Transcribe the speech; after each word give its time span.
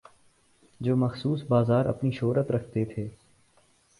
جو 0.79 0.95
مخصوص 0.95 1.43
بازار 1.49 1.85
اپنی 1.85 2.11
شہرت 2.11 2.51
رکھتے 2.51 2.85
تھے۔ 2.85 3.07